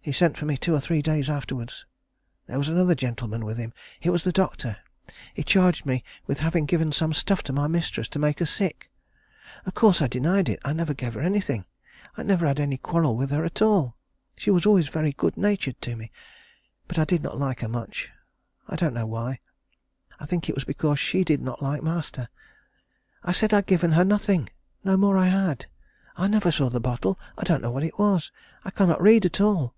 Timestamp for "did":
17.04-17.22, 21.22-21.42